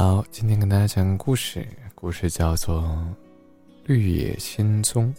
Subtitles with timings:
[0.00, 2.80] 好，今天跟大家讲个故事，故事叫做
[3.84, 5.14] 《绿野仙踪》。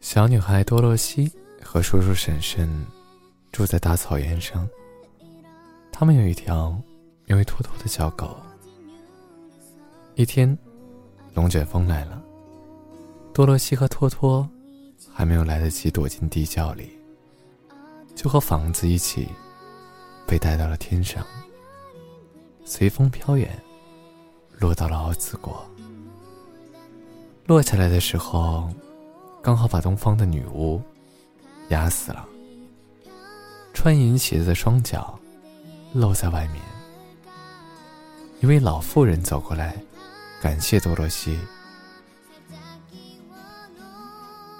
[0.00, 1.30] 小女孩多罗西
[1.62, 2.68] 和叔叔婶婶
[3.52, 4.68] 住在大草原上，
[5.92, 6.76] 他们有一条
[7.26, 8.36] 名为托托的小狗。
[10.16, 10.58] 一天，
[11.32, 12.20] 龙卷风来了，
[13.32, 14.50] 多罗西和托托
[15.14, 16.95] 还没有来得及躲进地窖里。
[18.16, 19.28] 就和房子一起
[20.26, 21.24] 被带到了天上，
[22.64, 23.56] 随风飘远，
[24.58, 25.64] 落到了奥兹国。
[27.44, 28.68] 落下来的时候，
[29.42, 30.82] 刚好把东方的女巫
[31.68, 32.26] 压死了。
[33.74, 35.16] 穿银鞋子的双脚
[35.92, 36.60] 露在外面。
[38.40, 39.76] 一位老妇人走过来，
[40.40, 41.38] 感谢多罗西。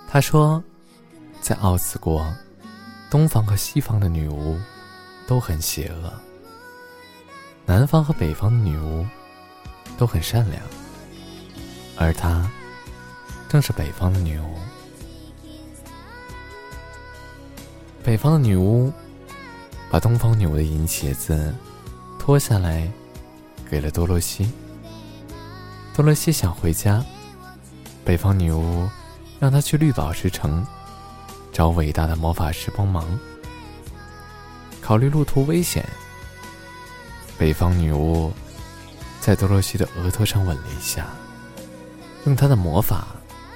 [0.06, 0.62] 她说，
[1.40, 2.24] 在奥兹国。
[3.16, 4.60] 东方和西方的女巫
[5.26, 6.12] 都很邪恶，
[7.64, 9.06] 南方和北方的女巫
[9.96, 10.62] 都很善良，
[11.96, 12.46] 而她
[13.48, 14.54] 正是北方的女巫。
[18.04, 18.92] 北方的女巫
[19.90, 21.54] 把东方女巫的银鞋子
[22.18, 22.86] 脱下来，
[23.70, 24.52] 给了多罗西。
[25.94, 27.02] 多罗西想回家，
[28.04, 28.86] 北方女巫
[29.40, 30.62] 让她去绿宝石城。
[31.56, 33.18] 找伟大的魔法师帮忙。
[34.78, 35.88] 考虑路途危险，
[37.38, 38.30] 北方女巫
[39.22, 41.06] 在多罗西的额头上吻了一下，
[42.26, 43.06] 用她的魔法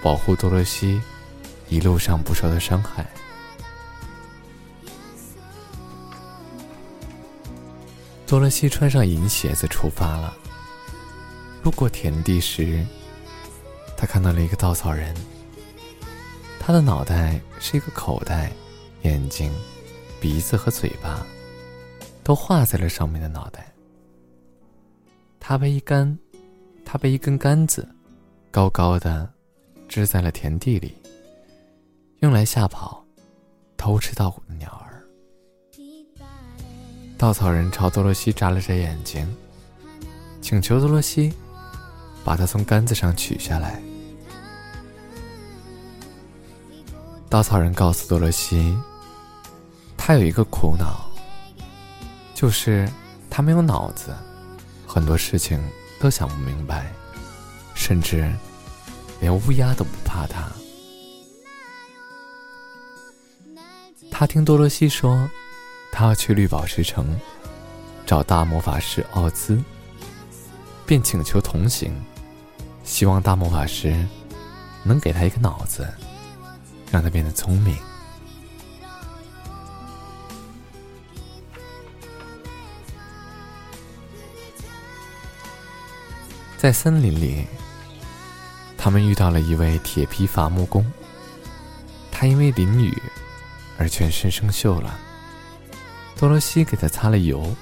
[0.03, 0.99] 保护多罗西
[1.69, 3.05] 一路上不受到伤害。
[8.27, 10.35] 多罗西穿上银鞋子出发了。
[11.63, 12.83] 路过田地时，
[13.95, 15.15] 他看到了一个稻草人。
[16.63, 18.53] 他的脑袋是一个口袋，
[19.03, 19.51] 眼睛、
[20.21, 21.27] 鼻子和嘴巴
[22.23, 23.73] 都画在了上面的脑袋。
[25.41, 26.17] 他被一根，
[26.85, 27.89] 他被一根杆子
[28.51, 29.29] 高高的
[29.89, 30.95] 支在了田地里，
[32.19, 33.05] 用来吓跑
[33.77, 35.03] 偷吃稻谷的鸟儿。
[37.17, 39.27] 稻草人朝多罗西眨了眨眼睛，
[40.41, 41.33] 请求多罗西
[42.23, 43.83] 把他从杆子上取下来。
[47.31, 48.77] 稻草人告诉多罗西，
[49.97, 51.09] 他有一个苦恼，
[52.35, 52.91] 就是
[53.31, 54.13] 他没有脑子，
[54.85, 55.63] 很多事情
[56.01, 56.93] 都想不明白，
[57.73, 58.29] 甚至
[59.21, 60.51] 连乌鸦都不怕他。
[64.11, 65.31] 他听多罗西说，
[65.93, 67.17] 他要去绿宝石城
[68.05, 69.63] 找大魔法师奥兹，
[70.85, 71.93] 便请求同行，
[72.83, 74.05] 希望大魔法师
[74.83, 75.87] 能给他一个脑子。
[76.91, 77.77] 让他变得聪明。
[86.59, 87.47] 在森林里，
[88.77, 90.85] 他们遇到了一位铁皮伐木工。
[92.11, 92.95] 他因为淋雨
[93.79, 94.99] 而全身生锈了。
[96.17, 97.57] 多罗西给他擦了油，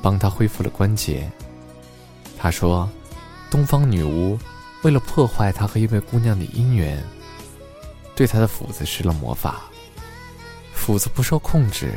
[0.00, 1.28] 帮他恢复了关节。
[2.38, 2.88] 他说
[3.50, 4.38] ：“东方女巫
[4.84, 7.04] 为了破坏他和一位姑娘的姻缘。”
[8.18, 9.70] 对他的斧子施了魔法，
[10.74, 11.96] 斧子不受控制，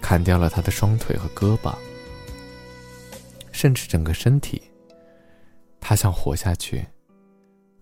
[0.00, 1.76] 砍掉了他的双腿和胳膊，
[3.50, 4.62] 甚至整个身体。
[5.80, 6.86] 他想活下去，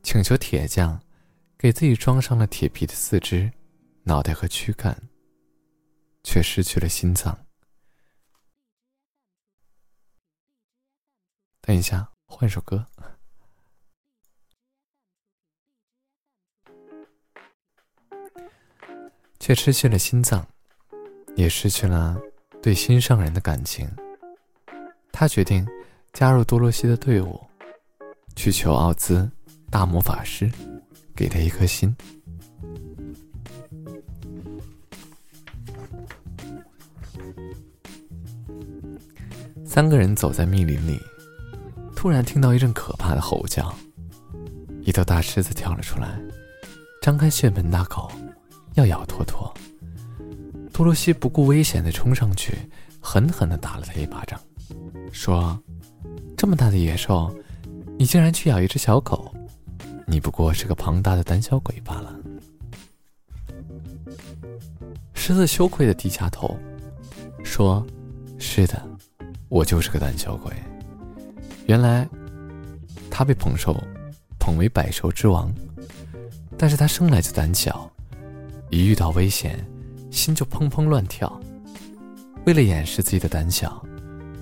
[0.02, 0.98] 请求铁匠
[1.58, 3.52] 给自己装上了铁皮的四肢、
[4.04, 4.96] 脑袋和躯干，
[6.24, 7.38] 却失去了心脏。
[11.60, 12.91] 等一下，换首歌。
[19.52, 20.46] 却失去了心脏，
[21.36, 22.18] 也失去了
[22.62, 23.86] 对心上人的感情。
[25.12, 25.68] 他决定
[26.14, 27.38] 加入多罗西的队伍，
[28.34, 29.30] 去求奥兹
[29.70, 30.50] 大魔法师
[31.14, 31.94] 给他一颗心。
[39.66, 40.98] 三个人走在密林里，
[41.94, 43.74] 突然听到一阵可怕的吼叫，
[44.80, 46.18] 一头大狮子跳了出来，
[47.02, 48.10] 张开血盆大口。
[48.74, 49.52] 要咬托托，
[50.72, 52.56] 多罗西不顾危险的冲上去，
[53.00, 54.40] 狠狠的打了他一巴掌，
[55.12, 55.60] 说
[56.36, 57.32] ：“这么大的野兽，
[57.98, 59.32] 你竟然去咬一只小狗，
[60.06, 62.16] 你不过是个庞大的胆小鬼罢了。”
[65.12, 66.58] 狮子羞愧的低下头，
[67.44, 67.86] 说
[68.40, 68.82] ：“是的，
[69.48, 70.52] 我就是个胆小鬼。
[71.66, 72.08] 原来，
[73.10, 73.76] 他被捧兽
[74.40, 75.52] 捧为百兽之王，
[76.56, 77.88] 但是他生来就胆小。”
[78.72, 79.62] 一遇到危险，
[80.10, 81.38] 心就砰砰乱跳。
[82.46, 83.84] 为了掩饰自己的胆小，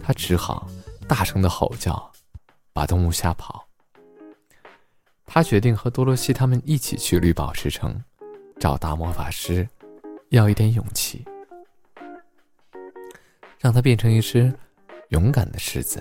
[0.01, 0.69] 他只好
[1.09, 2.13] 大声的吼叫，
[2.73, 3.67] 把动物吓跑。
[5.27, 8.01] 他决定和多罗西他们一起去绿宝石城，
[8.61, 9.69] 找大魔法师，
[10.29, 11.25] 要一点勇气，
[13.59, 14.57] 让他变成一只
[15.09, 16.01] 勇敢的狮子。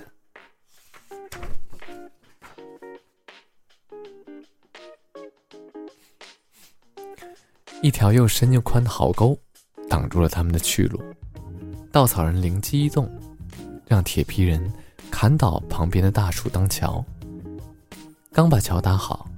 [7.82, 9.38] 一条又深又宽的壕沟
[9.88, 11.02] 挡住了他们的去路。
[11.90, 13.10] 稻草人灵机一动，
[13.86, 14.72] 让铁皮人
[15.10, 17.04] 砍倒旁边的大树当桥。
[18.32, 19.28] 刚把桥搭好，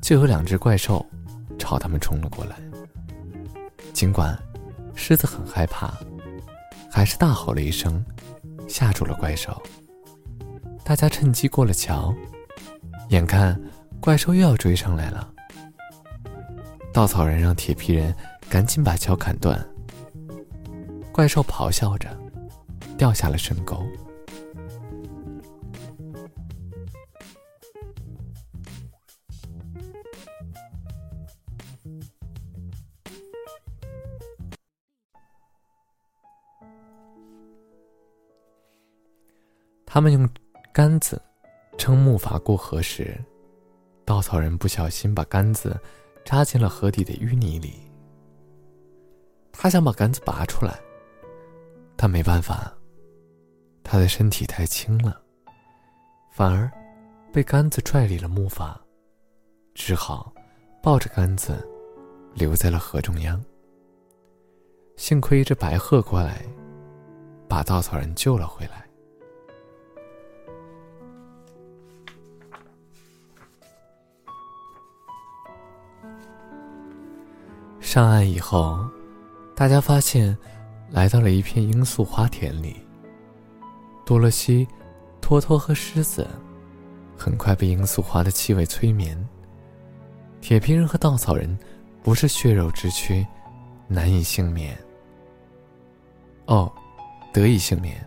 [0.00, 1.04] 就有两只怪兽
[1.58, 2.56] 朝他们冲了过来。
[3.92, 4.38] 尽管
[4.94, 5.92] 狮子很害怕，
[6.90, 8.02] 还是大吼了一声，
[8.68, 9.60] 吓住了怪兽。
[10.84, 12.14] 大家趁机过了桥，
[13.08, 13.60] 眼看
[14.00, 15.31] 怪兽又要追上来了。
[16.92, 18.14] 稻草人让铁皮人
[18.50, 19.58] 赶紧把桥砍断。
[21.10, 22.08] 怪兽咆哮着，
[22.98, 23.82] 掉下了深沟。
[39.86, 40.28] 他们用
[40.72, 41.20] 杆子
[41.76, 43.18] 撑木筏过河时，
[44.04, 45.78] 稻草人不小心把杆子。
[46.24, 47.74] 扎进了河底的淤泥里。
[49.52, 50.80] 他想把杆子拔出来，
[51.96, 52.72] 但没办法，
[53.84, 55.20] 他的身体太轻了，
[56.32, 56.70] 反而
[57.32, 58.74] 被杆子拽离了木筏，
[59.74, 60.32] 只好
[60.82, 61.66] 抱着杆子
[62.34, 63.42] 留在了河中央。
[64.96, 66.44] 幸亏一只白鹤过来，
[67.48, 68.86] 把稻草人救了回来。
[77.92, 78.88] 上岸以后，
[79.54, 80.34] 大家发现
[80.88, 82.74] 来到了一片罂粟花田里。
[84.06, 84.66] 多罗西、
[85.20, 86.26] 托托和狮子
[87.18, 89.14] 很快被罂粟花的气味催眠。
[90.40, 91.54] 铁皮人和稻草人
[92.02, 93.26] 不是血肉之躯，
[93.88, 94.74] 难以幸免。
[96.46, 96.72] 哦，
[97.30, 98.02] 得以幸免，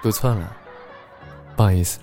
[0.00, 0.56] 读错了，
[1.56, 1.98] 不好意思。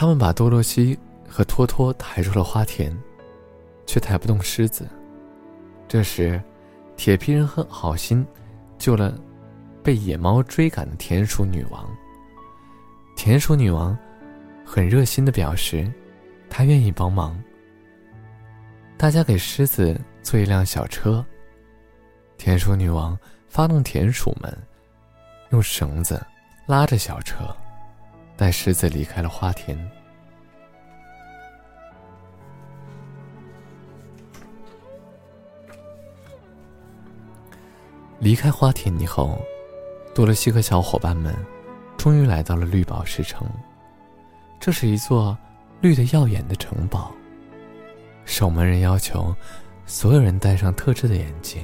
[0.00, 0.98] 他们把多罗西
[1.28, 2.90] 和托托抬出了花田，
[3.84, 4.88] 却抬不动狮子。
[5.86, 6.42] 这时，
[6.96, 8.26] 铁皮人很好心
[8.78, 9.14] 救了
[9.84, 11.86] 被野猫追赶的田鼠女王。
[13.14, 13.94] 田鼠女王
[14.64, 15.92] 很热心的表示，
[16.48, 17.38] 她愿意帮忙。
[18.96, 21.22] 大家给狮子做一辆小车，
[22.38, 23.18] 田鼠女王
[23.50, 24.50] 发动田鼠们，
[25.50, 26.18] 用绳子
[26.64, 27.54] 拉着小车。
[28.40, 29.78] 带狮子离开了花田。
[38.18, 39.38] 离开花田以后，
[40.14, 41.36] 多罗西和小伙伴们
[41.98, 43.46] 终于来到了绿宝石城。
[44.58, 45.36] 这是一座
[45.82, 47.12] 绿的耀眼的城堡。
[48.24, 49.36] 守门人要求
[49.84, 51.62] 所有人戴上特制的眼镜，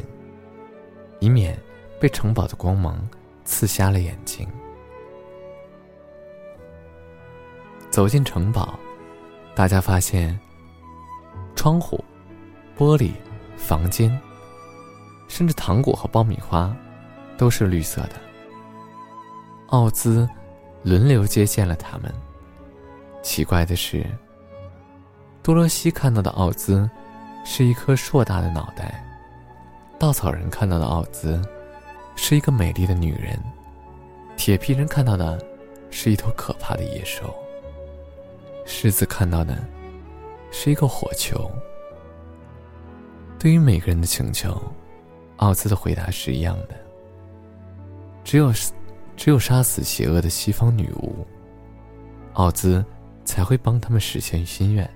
[1.21, 1.59] 以免
[1.99, 3.09] 被城堡的光芒
[3.47, 4.47] 刺瞎了眼睛。
[7.97, 8.79] 走进城堡，
[9.55, 10.39] 大家发现
[11.55, 12.05] 窗户、
[12.77, 13.13] 玻璃、
[13.57, 14.15] 房间，
[15.29, 16.77] 甚至糖果和爆米花，
[17.39, 18.17] 都是绿色的。
[19.69, 20.29] 奥兹
[20.83, 22.13] 轮流接见了他们。
[23.23, 24.05] 奇怪的是，
[25.43, 26.87] 多罗西看到的奥兹
[27.47, 29.03] 是一颗硕大的脑袋，
[29.99, 31.41] 稻草人看到的奥兹
[32.15, 33.43] 是一个美丽的女人，
[34.37, 35.43] 铁皮人看到的
[35.91, 37.35] 是一头可怕的野兽。
[38.67, 39.57] 狮子看到的
[40.51, 41.51] 是一个火球。
[43.39, 44.61] 对于每个人的请求，
[45.37, 46.77] 奥兹的回答是一样的。
[48.25, 48.53] 只有
[49.17, 51.25] 只有杀死邪恶的西方女巫，
[52.33, 52.85] 奥兹
[53.25, 54.89] 才会帮他们实现心愿。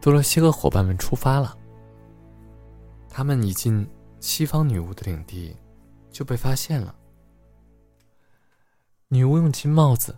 [0.00, 1.56] 多罗西和伙伴们出发了。
[3.08, 3.86] 他们已经
[4.22, 5.54] 西方女巫的领地。
[6.12, 6.94] 就被发现了。
[9.08, 10.14] 女巫用金帽子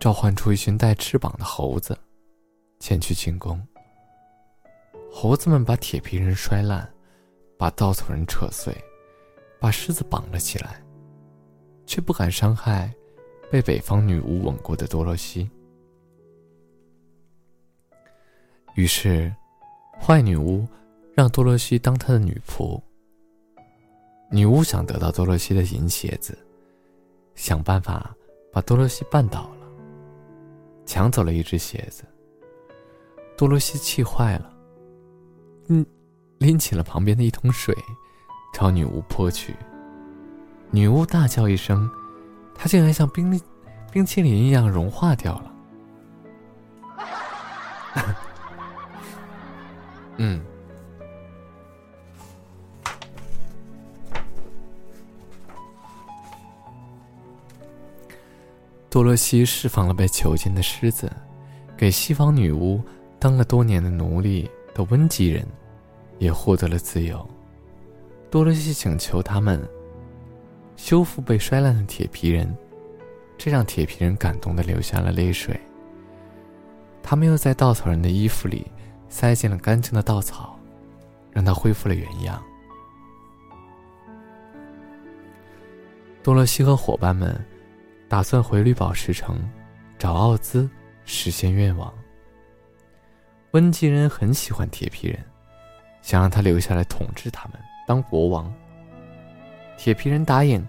[0.00, 1.96] 召唤出一群带翅膀的猴子，
[2.80, 3.64] 前去进攻。
[5.12, 6.92] 猴子们把铁皮人摔烂，
[7.56, 8.76] 把稻草人扯碎，
[9.60, 10.84] 把狮子绑了起来，
[11.86, 12.92] 却不敢伤害
[13.48, 15.48] 被北方女巫吻过的多罗西。
[18.74, 19.32] 于是，
[20.00, 20.66] 坏女巫
[21.14, 22.82] 让多罗西当她的女仆。
[24.30, 26.36] 女巫想得到多罗西的银鞋子，
[27.34, 28.14] 想办法
[28.52, 29.66] 把多罗西绊倒了，
[30.84, 32.04] 抢走了一只鞋子。
[33.36, 34.50] 多罗西气坏了，
[35.68, 35.84] 嗯，
[36.38, 37.76] 拎起了旁边的一桶水，
[38.52, 39.54] 朝女巫泼去。
[40.70, 41.88] 女巫大叫一声，
[42.54, 43.40] 她竟然像冰
[43.92, 45.52] 冰淇淋一样融化掉了。
[50.16, 50.44] 嗯。
[58.96, 61.12] 多罗西释放了被囚禁的狮子，
[61.76, 62.80] 给西方女巫
[63.18, 65.46] 当了多年的奴隶的温基人，
[66.18, 67.28] 也获得了自由。
[68.30, 69.62] 多罗西请求他们
[70.76, 72.56] 修复被摔烂的铁皮人，
[73.36, 75.60] 这让铁皮人感动的流下了泪水。
[77.02, 78.66] 他们又在稻草人的衣服里
[79.10, 80.58] 塞进了干净的稻草，
[81.30, 82.42] 让他恢复了原样。
[86.22, 87.38] 多罗西和伙伴们。
[88.08, 89.38] 打算回绿宝石城，
[89.98, 90.68] 找奥兹
[91.04, 91.92] 实现愿望。
[93.50, 95.18] 温基人很喜欢铁皮人，
[96.02, 98.52] 想让他留下来统治他们，当国王。
[99.76, 100.66] 铁皮人答应，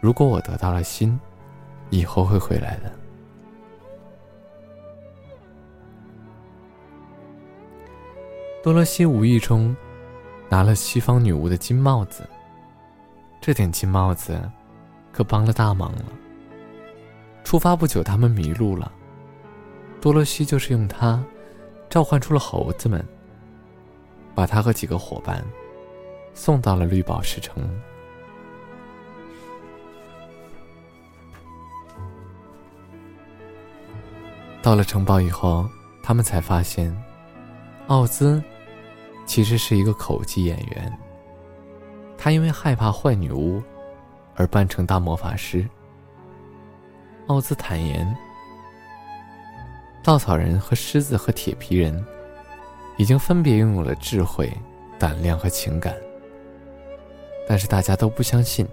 [0.00, 1.18] 如果我得到了心，
[1.90, 2.92] 以后会回来的。
[8.62, 9.76] 多罗西无意中
[10.48, 12.26] 拿了西方女巫的金帽子，
[13.40, 14.40] 这顶金帽子
[15.12, 16.04] 可帮了大忙了。
[17.44, 18.90] 出发不久，他们迷路了。
[20.00, 21.22] 多罗西就是用它
[21.88, 23.06] 召唤出了猴子们，
[24.34, 25.44] 把他和几个伙伴
[26.34, 27.62] 送到了绿宝石城。
[34.62, 35.68] 到了城堡以后，
[36.02, 36.96] 他们才发现，
[37.88, 38.42] 奥兹
[39.26, 40.98] 其实是一个口技演员。
[42.16, 43.60] 他因为害怕坏女巫，
[44.36, 45.68] 而扮成大魔法师。
[47.32, 48.06] 奥兹坦言，
[50.02, 52.04] 稻草人和狮子和铁皮人
[52.98, 54.52] 已经分别拥有了智慧、
[54.98, 55.96] 胆量和情感，
[57.48, 58.68] 但是大家都不相信。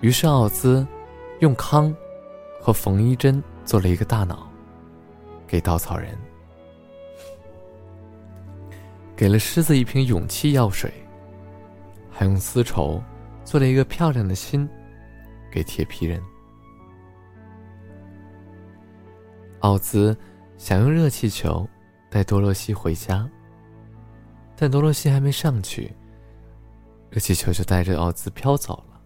[0.00, 0.84] 于是奥兹
[1.38, 1.94] 用康
[2.60, 4.50] 和缝衣针做了一个大脑，
[5.46, 6.10] 给稻草人；
[9.14, 10.92] 给了狮子一瓶勇气药水，
[12.10, 13.00] 还用丝绸
[13.44, 14.68] 做了一个漂亮的心，
[15.52, 16.20] 给铁皮人。
[19.60, 20.16] 奥兹
[20.56, 21.68] 想用热气球
[22.10, 23.28] 带多罗西回家，
[24.56, 25.92] 但多罗西还没上去，
[27.10, 29.00] 热气球就带着奥兹飘走了。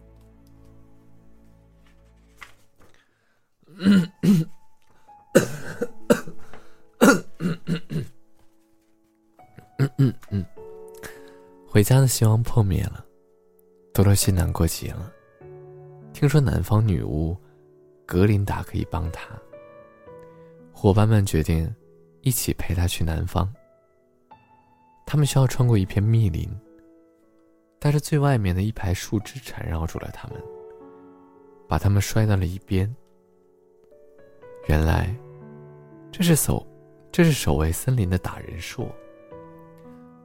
[11.66, 13.04] 回家的希望破灭了，
[13.94, 15.10] 多罗西难过极了。
[16.12, 17.34] 听说南方女巫
[18.06, 19.26] 格林达可以帮他。
[20.82, 21.72] 伙伴们决定
[22.22, 23.48] 一起陪他去南方。
[25.06, 26.50] 他们需要穿过一片密林，
[27.78, 30.42] 但是最外面的一排树枝缠绕住了他们，
[31.68, 32.92] 把他们摔到了一边。
[34.66, 35.14] 原来，
[36.10, 36.66] 这是守，
[37.12, 38.90] 这是守卫森林的打人树。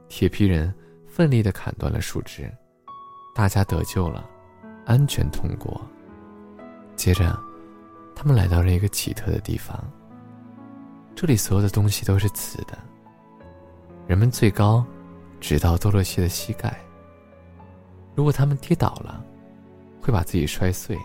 [0.08, 0.74] 铁皮人
[1.06, 2.52] 奋力的砍断了树枝，
[3.32, 4.28] 大家得救了，
[4.84, 5.80] 安全通过。
[6.96, 7.38] 接着，
[8.12, 9.88] 他们来到了一个奇特的地方。
[11.20, 12.78] 这里所有的东西都是瓷的。
[14.06, 14.86] 人们最高
[15.40, 16.78] 直到多罗西的膝盖。
[18.14, 19.20] 如果他们跌倒了，
[20.00, 20.96] 会把自己摔碎。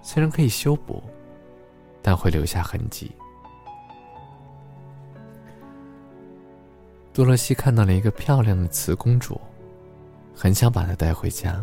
[0.00, 1.02] 虽然可以修补，
[2.00, 3.10] 但会留下痕迹。
[7.12, 9.40] 多罗西看到了一个漂亮的瓷公主，
[10.36, 11.60] 很想把她带回家，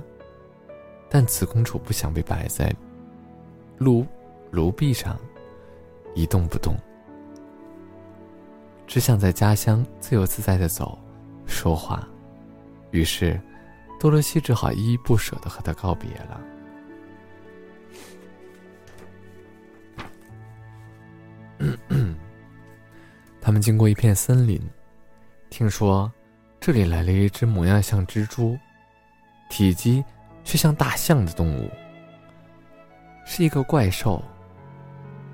[1.10, 2.76] 但瓷公主不想被摆在
[3.78, 4.06] 炉
[4.52, 5.18] 炉壁上
[6.14, 6.76] 一动不动。
[8.86, 10.98] 只想在家乡自由自在的走、
[11.46, 12.08] 说话，
[12.92, 13.40] 于是
[14.00, 16.42] 多罗西只好依依不舍的和他告别了。
[23.42, 24.62] 他们经过一片森林，
[25.50, 26.12] 听说
[26.60, 28.58] 这里来了一只模样像蜘蛛、
[29.50, 30.04] 体积
[30.44, 31.70] 却像大象的动物，
[33.26, 34.22] 是一个怪兽。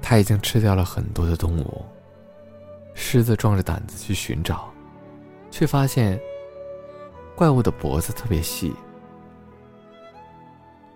[0.02, 1.86] 它已经吃掉了很多的动物。
[2.94, 4.72] 狮子壮着胆子去寻找，
[5.50, 6.20] 却发现
[7.36, 8.74] 怪物的脖子特别细，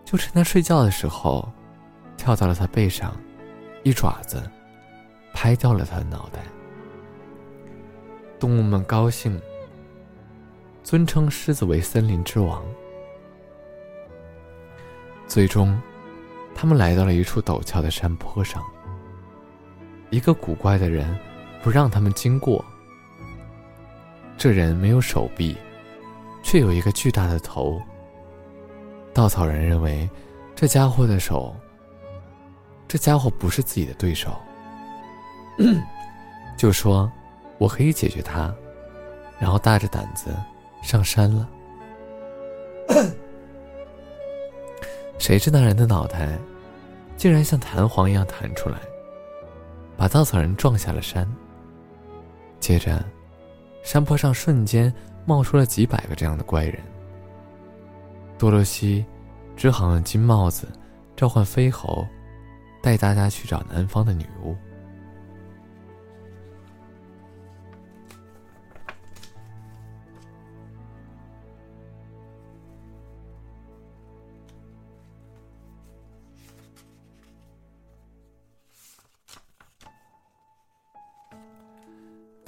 [0.03, 1.49] 就趁他睡觉的时候，
[2.17, 3.15] 跳到了他背上，
[3.83, 4.43] 一爪子
[5.33, 6.43] 拍掉了他的脑袋。
[8.39, 9.41] 动物们高兴，
[10.83, 12.61] 尊称狮子为森林之王。
[15.25, 15.81] 最终，
[16.53, 18.61] 他们来到了一处陡峭的山坡上，
[20.09, 21.17] 一个古怪的人
[21.63, 22.63] 不让他们经过。
[24.37, 25.57] 这人没有手臂，
[26.43, 27.81] 却有一个巨大的头。
[29.13, 30.09] 稻草人认为，
[30.53, 31.55] 这家伙的手，
[32.87, 34.35] 这家伙不是自己的对手，
[36.57, 37.09] 就说
[37.57, 38.53] ：“我可以解决他。”
[39.39, 40.35] 然后大着胆子
[40.81, 41.49] 上山了。
[45.17, 46.37] 谁知那人的脑袋
[47.15, 48.77] 竟然像弹簧一样弹出来，
[49.95, 51.25] 把稻草人撞下了山。
[52.63, 53.03] 接着，
[53.83, 54.91] 山坡上瞬间
[55.25, 56.79] 冒出了几百个这样的怪人。
[58.39, 59.05] 多罗西
[59.57, 60.65] 只好用金帽子
[61.13, 62.07] 召唤飞猴，
[62.81, 64.55] 带大家去找南方的女巫。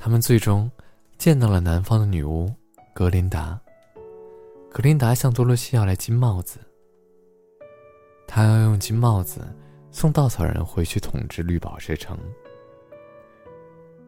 [0.05, 0.69] 他们最终
[1.17, 2.47] 见到了南方的女巫
[2.93, 3.59] 格林达。
[4.69, 6.59] 格林达向多罗西要来金帽子，
[8.27, 9.41] 他要用金帽子
[9.89, 12.15] 送稻草人回去统治绿宝石城，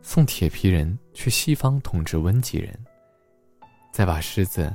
[0.04, 2.72] 送铁皮人去西方统治温吉人，
[3.92, 4.72] 再把狮子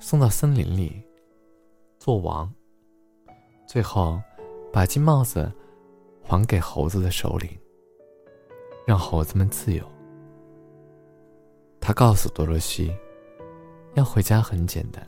[0.00, 1.00] 送到森林里
[2.00, 2.52] 做王，
[3.64, 4.20] 最后
[4.72, 5.52] 把金帽子
[6.20, 7.48] 还给猴子的首领，
[8.84, 9.93] 让猴子们自由。
[11.86, 12.90] 他告诉多罗西，
[13.92, 15.06] 要回家很简单，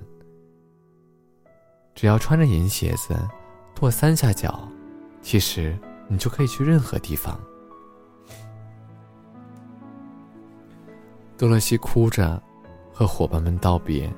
[1.94, 3.16] 只要穿着银鞋子，
[3.74, 4.68] 跺三下脚，
[5.22, 5.74] 其实
[6.06, 7.40] 你就可以去任何地方。
[11.38, 12.42] 多罗西哭着
[12.92, 14.12] 和伙伴们道别，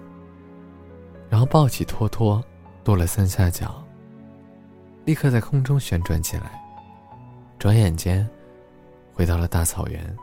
[1.31, 2.45] 然后抱起托托，
[2.83, 3.81] 跺了三下脚，
[5.05, 6.61] 立刻在空中旋转起来，
[7.57, 8.29] 转眼间
[9.15, 10.17] 回到了大草原。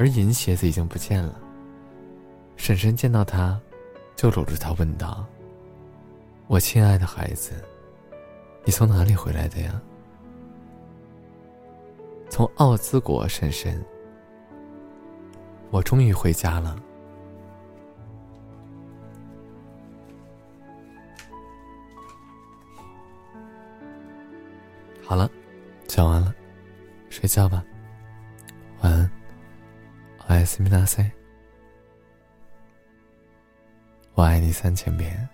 [0.00, 1.38] 而银鞋子已经不见了。
[2.56, 3.60] 婶婶见到他，
[4.16, 5.26] 就搂住他问道
[6.48, 7.62] ：“我亲爱的孩子，
[8.64, 9.78] 你从哪里回来的呀
[12.30, 13.78] ？”“从奥兹国，婶婶。
[15.70, 16.80] 我终于回家了。”
[25.04, 25.30] 好了，
[25.86, 26.34] 讲完了，
[27.10, 27.62] 睡觉吧，
[28.80, 29.10] 晚安。
[30.29, 31.15] おやすみなさい。
[34.15, 35.29] 我爱你三千遍。